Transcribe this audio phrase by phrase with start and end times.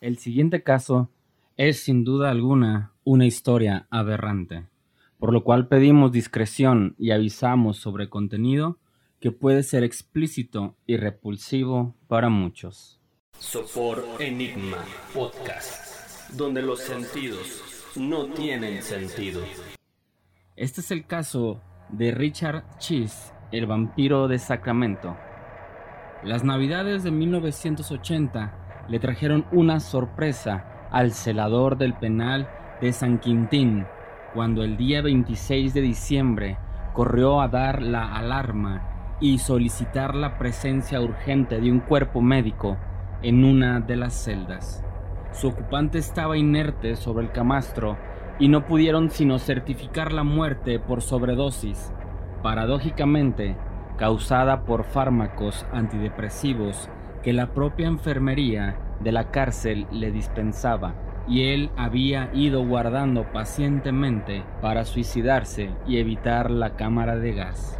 [0.00, 1.10] El siguiente caso
[1.56, 4.66] es sin duda alguna una historia aberrante,
[5.18, 8.78] por lo cual pedimos discreción y avisamos sobre contenido
[9.20, 13.00] que puede ser explícito y repulsivo para muchos.
[13.38, 17.62] Sopor Enigma Podcast, donde los sentidos
[17.96, 19.40] no tienen sentido.
[20.56, 25.16] Este es el caso de Richard Cheese, el vampiro de Sacramento.
[26.22, 32.48] Las navidades de 1980 le trajeron una sorpresa al celador del penal
[32.80, 33.86] de San Quintín
[34.34, 36.58] cuando el día 26 de diciembre
[36.92, 42.76] corrió a dar la alarma y solicitar la presencia urgente de un cuerpo médico
[43.22, 44.84] en una de las celdas.
[45.32, 47.96] Su ocupante estaba inerte sobre el camastro
[48.38, 51.92] y no pudieron sino certificar la muerte por sobredosis,
[52.42, 53.56] paradójicamente
[53.96, 56.90] causada por fármacos antidepresivos
[57.22, 60.94] que la propia enfermería de la cárcel le dispensaba
[61.28, 67.78] y él había ido guardando pacientemente para suicidarse y evitar la cámara de gas.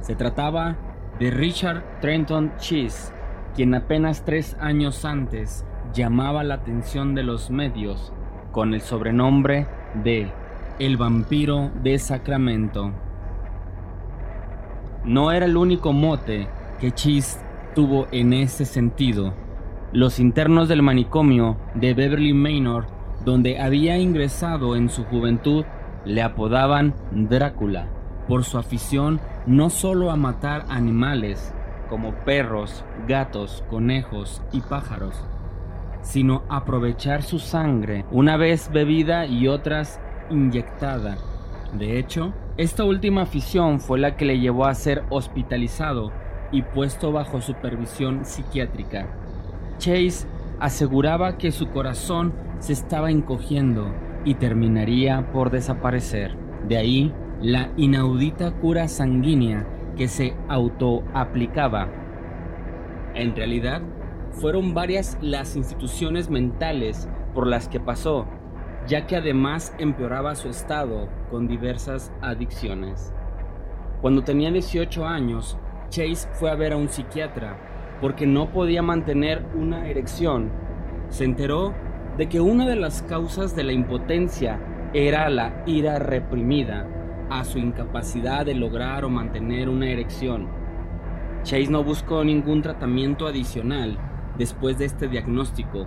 [0.00, 0.76] Se trataba
[1.18, 3.12] de Richard Trenton Cheese,
[3.54, 8.12] quien apenas tres años antes llamaba la atención de los medios
[8.50, 9.66] con el sobrenombre
[10.02, 10.30] de
[10.78, 12.92] El vampiro de Sacramento.
[15.04, 16.48] No era el único mote
[16.80, 17.43] que Cheese
[17.74, 19.34] tuvo en ese sentido.
[19.92, 22.86] Los internos del manicomio de Beverly Manor,
[23.24, 25.64] donde había ingresado en su juventud,
[26.04, 27.88] le apodaban Drácula
[28.28, 31.54] por su afición no solo a matar animales
[31.88, 35.22] como perros, gatos, conejos y pájaros,
[36.02, 40.00] sino aprovechar su sangre una vez bebida y otras
[40.30, 41.16] inyectada.
[41.74, 46.12] De hecho, esta última afición fue la que le llevó a ser hospitalizado
[46.52, 49.08] y puesto bajo supervisión psiquiátrica.
[49.78, 50.26] Chase
[50.60, 53.92] aseguraba que su corazón se estaba encogiendo
[54.24, 56.36] y terminaría por desaparecer.
[56.68, 59.66] De ahí la inaudita cura sanguínea
[59.96, 61.88] que se autoaplicaba.
[63.14, 63.82] En realidad,
[64.30, 68.26] fueron varias las instituciones mentales por las que pasó,
[68.86, 73.12] ya que además empeoraba su estado con diversas adicciones.
[74.00, 75.58] Cuando tenía 18 años,
[75.90, 77.56] Chase fue a ver a un psiquiatra
[78.00, 80.50] porque no podía mantener una erección.
[81.08, 81.74] Se enteró
[82.16, 84.60] de que una de las causas de la impotencia
[84.92, 86.86] era la ira reprimida
[87.30, 90.48] a su incapacidad de lograr o mantener una erección.
[91.42, 93.98] Chase no buscó ningún tratamiento adicional
[94.38, 95.86] después de este diagnóstico,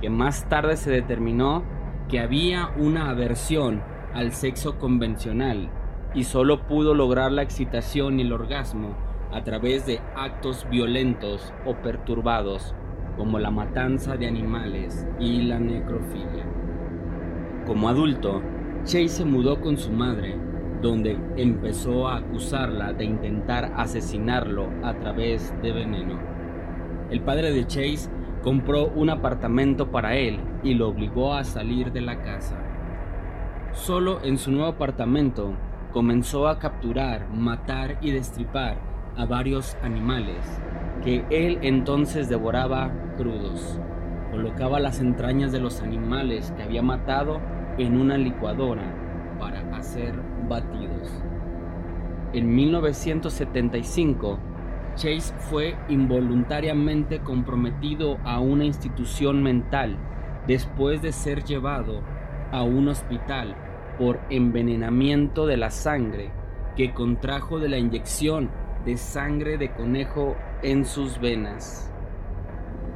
[0.00, 1.62] que más tarde se determinó
[2.08, 3.82] que había una aversión
[4.14, 5.70] al sexo convencional
[6.14, 11.74] y solo pudo lograr la excitación y el orgasmo a través de actos violentos o
[11.74, 12.74] perturbados
[13.16, 16.44] como la matanza de animales y la necrofilia.
[17.66, 18.42] Como adulto,
[18.84, 20.36] Chase se mudó con su madre,
[20.80, 26.18] donde empezó a acusarla de intentar asesinarlo a través de veneno.
[27.10, 28.10] El padre de Chase
[28.42, 32.56] compró un apartamento para él y lo obligó a salir de la casa.
[33.72, 35.52] Solo en su nuevo apartamento
[35.92, 40.36] comenzó a capturar, matar y destripar a varios animales
[41.04, 43.78] que él entonces devoraba crudos.
[44.30, 47.40] Colocaba las entrañas de los animales que había matado
[47.78, 48.82] en una licuadora
[49.38, 50.14] para hacer
[50.48, 51.22] batidos.
[52.32, 54.38] En 1975,
[54.94, 59.96] Chase fue involuntariamente comprometido a una institución mental
[60.46, 62.02] después de ser llevado
[62.52, 63.54] a un hospital
[63.98, 66.30] por envenenamiento de la sangre
[66.76, 68.50] que contrajo de la inyección
[68.84, 71.90] de sangre de conejo en sus venas.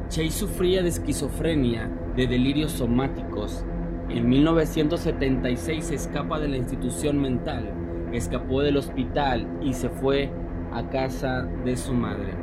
[0.09, 3.65] Chase sufría de esquizofrenia, de delirios somáticos.
[4.09, 7.73] En 1976 se escapa de la institución mental,
[8.13, 10.31] escapó del hospital y se fue
[10.73, 12.35] a casa de su madre.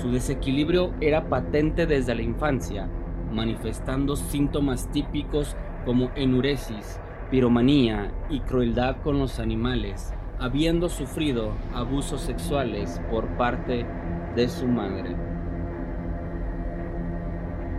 [0.00, 2.88] Su desequilibrio era patente desde la infancia,
[3.32, 13.00] manifestando síntomas típicos como enuresis, piromanía y crueldad con los animales, habiendo sufrido abusos sexuales
[13.10, 13.86] por parte
[14.34, 15.14] de su madre.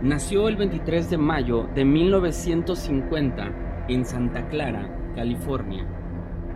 [0.00, 5.86] Nació el 23 de mayo de 1950 en Santa Clara, California,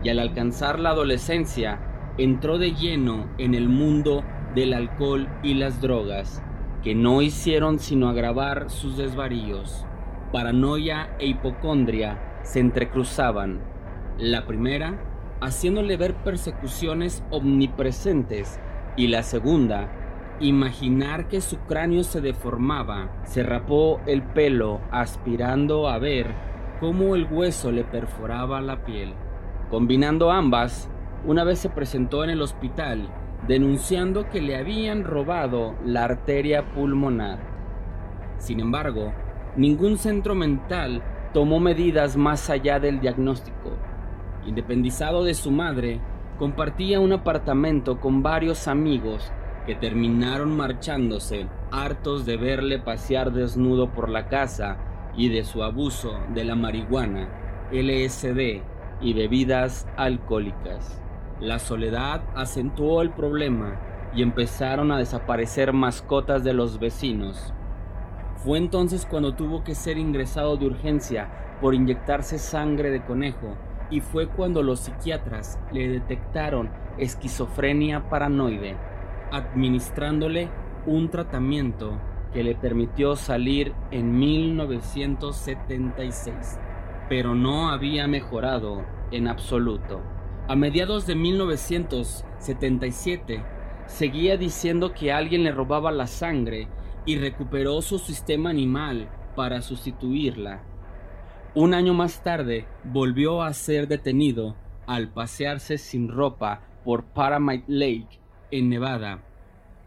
[0.03, 1.81] y al alcanzar la adolescencia
[2.19, 4.23] entró de lleno en el mundo
[4.55, 6.43] del alcohol y las drogas,
[6.83, 9.85] que no hicieron sino agravar sus desvaríos.
[10.33, 13.61] Paranoia e hipocondria se entrecruzaban.
[14.19, 18.59] La primera haciéndole ver persecuciones omnipresentes,
[18.97, 19.89] y la segunda,
[20.41, 26.35] imaginar que su cráneo se deformaba, se rapó el pelo aspirando a ver
[26.81, 29.15] cómo el hueso le perforaba la piel.
[29.71, 30.89] Combinando ambas,
[31.25, 33.09] una vez se presentó en el hospital
[33.47, 37.39] denunciando que le habían robado la arteria pulmonar.
[38.39, 39.13] Sin embargo,
[39.57, 41.03] ningún centro mental
[41.33, 43.71] tomó medidas más allá del diagnóstico.
[44.47, 46.01] Independizado de su madre,
[46.39, 49.33] compartía un apartamento con varios amigos
[49.67, 54.77] que terminaron marchándose, hartos de verle pasear desnudo por la casa
[55.17, 57.29] y de su abuso de la marihuana,
[57.73, 58.63] LSD
[59.01, 61.03] y bebidas alcohólicas.
[61.41, 63.81] La soledad acentuó el problema
[64.15, 67.53] y empezaron a desaparecer mascotas de los vecinos.
[68.37, 73.57] Fue entonces cuando tuvo que ser ingresado de urgencia por inyectarse sangre de conejo
[73.91, 78.77] y fue cuando los psiquiatras le detectaron esquizofrenia paranoide,
[79.31, 80.49] administrándole
[80.87, 82.01] un tratamiento
[82.33, 86.59] que le permitió salir en 1976,
[87.09, 90.03] pero no había mejorado en absoluto.
[90.49, 93.43] A mediados de 1977,
[93.87, 96.69] seguía diciendo que alguien le robaba la sangre
[97.05, 100.63] y recuperó su sistema animal para sustituirla.
[101.57, 104.57] Un año más tarde, volvió a ser detenido
[104.87, 108.21] al pasearse sin ropa por Paramount Lake,
[108.51, 109.25] en Nevada,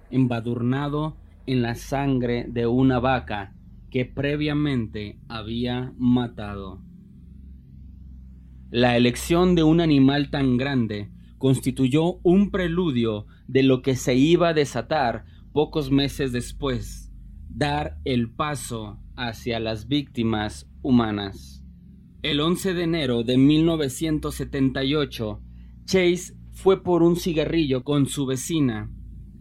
[0.10, 3.54] embadurnado en la sangre de una vaca
[3.92, 6.82] que previamente había matado.
[8.72, 14.48] La elección de un animal tan grande constituyó un preludio de lo que se iba
[14.48, 17.09] a desatar pocos meses después,
[17.50, 21.64] dar el paso hacia las víctimas humanas.
[22.22, 25.42] El 11 de enero de 1978,
[25.86, 28.92] Chase fue por un cigarrillo con su vecina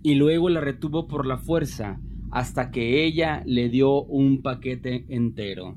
[0.03, 2.01] y luego la retuvo por la fuerza
[2.31, 5.77] hasta que ella le dio un paquete entero.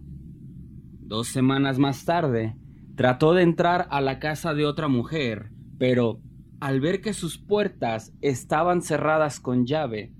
[0.99, 2.55] Dos semanas más tarde,
[2.95, 6.21] Trató de entrar a la casa de otra mujer, pero
[6.59, 10.13] al ver que sus puertas estaban cerradas con llave,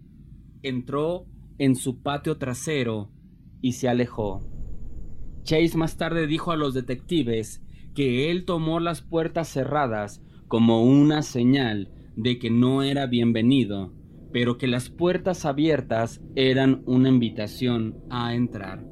[0.64, 1.28] entró
[1.62, 3.12] en su patio trasero
[3.62, 4.42] y se alejó.
[5.44, 7.62] Chase más tarde dijo a los detectives
[7.94, 13.94] que él tomó las puertas cerradas como una señal de que no era bienvenido,
[14.34, 18.84] pero que las puertas abiertas eran una invitación a entrar.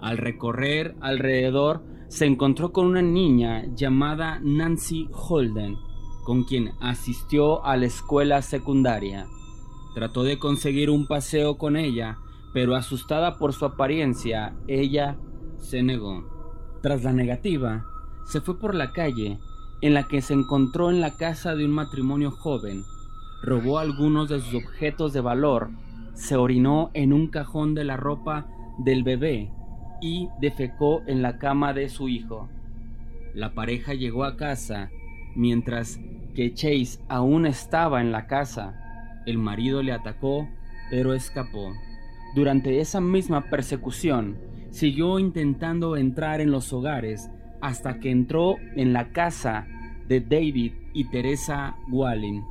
[0.00, 5.76] Al recorrer alrededor se encontró con una niña llamada Nancy Holden,
[6.24, 9.26] con quien asistió a la escuela secundaria.
[9.94, 12.18] Trató de conseguir un paseo con ella,
[12.52, 15.16] pero asustada por su apariencia, ella
[15.58, 16.78] se negó.
[16.82, 17.86] Tras la negativa,
[18.26, 19.38] se fue por la calle,
[19.80, 22.84] en la que se encontró en la casa de un matrimonio joven,
[23.42, 25.70] robó algunos de sus objetos de valor,
[26.14, 28.46] se orinó en un cajón de la ropa
[28.78, 29.50] del bebé
[30.00, 32.48] y defecó en la cama de su hijo.
[33.34, 34.90] La pareja llegó a casa
[35.34, 35.98] mientras
[36.34, 38.78] que Chase aún estaba en la casa.
[39.26, 40.48] El marido le atacó,
[40.90, 41.72] pero escapó.
[42.34, 44.38] Durante esa misma persecución,
[44.70, 47.30] siguió intentando entrar en los hogares
[47.60, 49.66] hasta que entró en la casa
[50.08, 52.42] de David y Teresa Walling.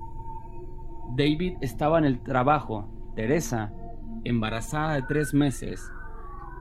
[1.15, 3.73] David estaba en el trabajo, Teresa,
[4.23, 5.91] embarazada de tres meses,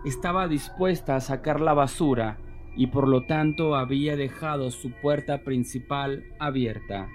[0.04, 2.38] estaba dispuesta a sacar la basura
[2.76, 7.08] y por lo tanto había dejado su puerta principal abierta.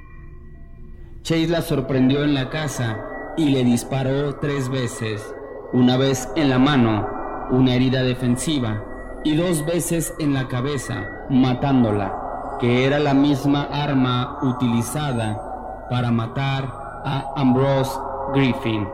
[1.25, 3.03] Chase la sorprendió en la casa
[3.35, 5.33] y le disparó tres veces,
[5.73, 7.07] una vez en la mano,
[7.49, 8.83] una herida defensiva,
[9.23, 16.71] y dos veces en la cabeza, matándola, que era la misma arma utilizada para matar
[17.03, 17.97] a Ambrose
[18.35, 18.87] Griffin.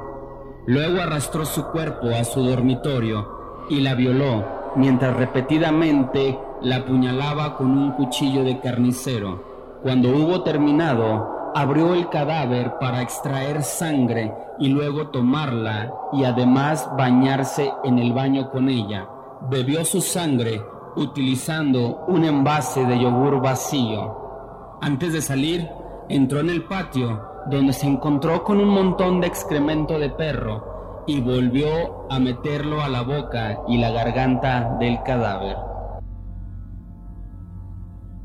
[0.67, 7.77] Luego arrastró su cuerpo a su dormitorio y la violó mientras repetidamente la apuñalaba con
[7.77, 9.79] un cuchillo de carnicero.
[9.83, 17.71] Cuando hubo terminado, abrió el cadáver para extraer sangre y luego tomarla y además bañarse
[17.83, 19.07] en el baño con ella.
[19.49, 20.61] Bebió su sangre
[20.95, 24.79] utilizando un envase de yogur vacío.
[24.81, 25.67] Antes de salir,
[26.09, 31.19] entró en el patio donde se encontró con un montón de excremento de perro y
[31.21, 35.57] volvió a meterlo a la boca y la garganta del cadáver.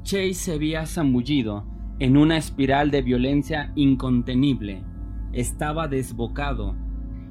[0.02, 4.82] Chase se había zambullido en una espiral de violencia incontenible.
[5.32, 6.74] Estaba desbocado,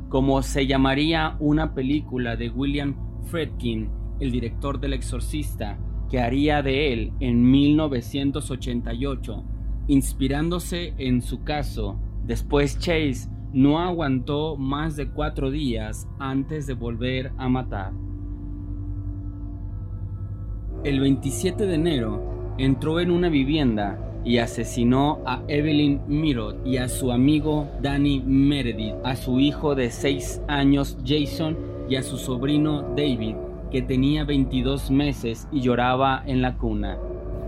[0.10, 2.96] como se llamaría una película de William
[3.26, 5.78] Fredkin, el director del Exorcista,
[6.10, 9.44] que haría de él en 1988,
[9.88, 12.00] inspirándose en su caso.
[12.26, 17.94] Después Chase no aguantó más de cuatro días antes de volver a matar.
[20.84, 26.90] El 27 de enero entró en una vivienda y asesinó a Evelyn Mirot y a
[26.90, 31.56] su amigo Danny Meredith, a su hijo de 6 años Jason
[31.88, 33.36] y a su sobrino David,
[33.72, 36.98] que tenía 22 meses y lloraba en la cuna.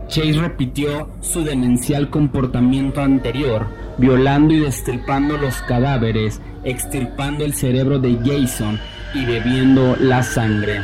[0.07, 3.67] Chase repitió su demencial comportamiento anterior,
[3.97, 8.79] violando y destripando los cadáveres, extirpando el cerebro de Jason
[9.13, 10.79] y bebiendo la sangre.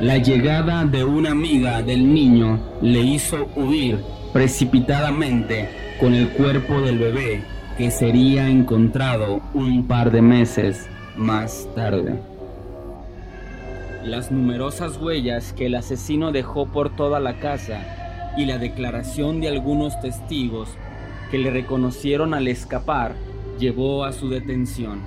[0.00, 3.98] La llegada de una amiga del niño le hizo huir
[4.34, 5.68] precipitadamente
[6.00, 7.44] con el cuerpo del bebé
[7.78, 12.18] que sería encontrado un par de meses más tarde.
[14.04, 19.48] Las numerosas huellas que el asesino dejó por toda la casa y la declaración de
[19.48, 20.68] algunos testigos
[21.30, 23.14] que le reconocieron al escapar
[23.60, 25.00] llevó a su detención.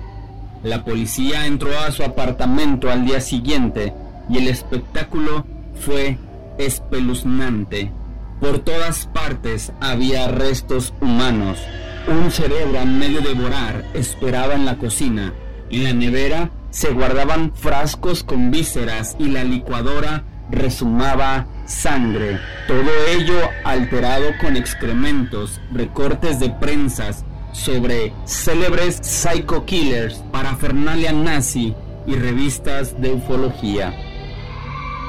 [0.62, 3.92] La policía entró a su apartamento al día siguiente
[4.30, 5.44] y el espectáculo
[5.74, 6.16] fue
[6.56, 7.92] espeluznante.
[8.40, 11.58] Por todas partes había restos humanos.
[12.06, 15.34] Un cerebro a medio devorar esperaba en la cocina.
[15.70, 23.38] En la nevera se guardaban frascos con vísceras y la licuadora resumaba sangre, todo ello
[23.64, 31.74] alterado con excrementos, recortes de prensas sobre célebres psycho killers, parafernalia nazi
[32.06, 33.94] y revistas de ufología.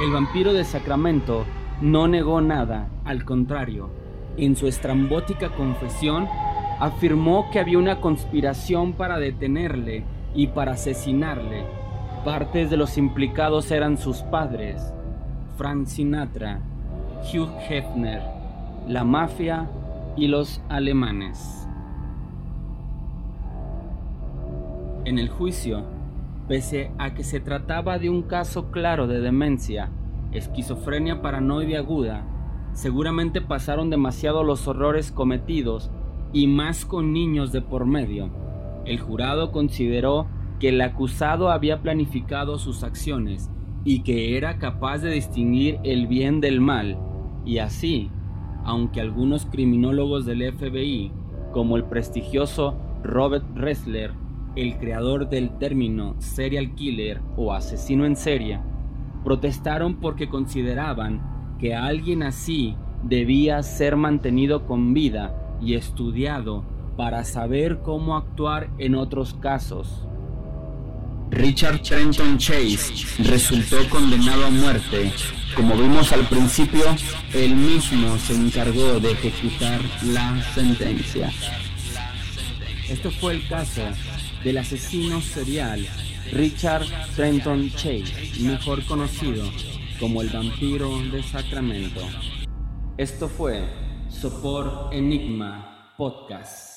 [0.04, 1.46] El vampiro de Sacramento
[1.82, 3.90] no negó nada, al contrario,
[4.38, 6.28] en su estrambótica confesión
[6.80, 11.66] afirmó que había una conspiración para detenerle y para asesinarle.
[12.24, 14.94] Partes de los implicados eran sus padres,
[15.58, 16.60] Frank Sinatra,
[17.34, 18.22] Hugh Hefner,
[18.88, 19.70] la mafia
[20.16, 21.68] y los alemanes.
[25.06, 25.84] En el juicio,
[26.48, 29.90] pese a que se trataba de un caso claro de demencia,
[30.32, 32.26] esquizofrenia paranoide aguda,
[32.74, 35.92] seguramente pasaron demasiado los horrores cometidos
[36.34, 38.30] y más con niños de por medio.
[38.86, 40.28] El jurado consideró
[40.60, 43.50] que el acusado había planificado sus acciones
[43.86, 46.98] y que era capaz de distinguir el bien del mal,
[47.46, 48.12] y así,
[48.66, 51.12] aunque algunos criminólogos del FBI,
[51.52, 54.12] como el prestigioso Robert Ressler,
[54.56, 58.60] el creador del término serial killer o asesino en serie,
[59.24, 66.64] protestaron porque consideraban que alguien así debía ser mantenido con vida y estudiado
[66.98, 70.06] para saber cómo actuar en otros casos.
[71.32, 75.12] Richard Trenton Chase resultó condenado a muerte.
[75.56, 76.84] Como vimos al principio,
[77.34, 81.32] él mismo se encargó de ejecutar la sentencia.
[82.90, 83.82] Esto fue el caso
[84.44, 85.86] del asesino serial
[86.32, 89.44] Richard Trenton Chase, mejor conocido
[90.00, 92.02] como el vampiro de Sacramento.
[92.98, 93.64] Esto fue
[94.10, 96.69] Sopor Enigma Podcast.